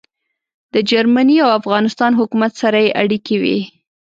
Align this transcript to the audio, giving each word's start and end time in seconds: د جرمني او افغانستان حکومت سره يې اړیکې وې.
د 0.73 0.75
جرمني 0.89 1.37
او 1.45 1.49
افغانستان 1.59 2.11
حکومت 2.19 2.51
سره 2.61 2.77
يې 2.85 2.89
اړیکې 3.01 3.35
وې. 3.43 3.59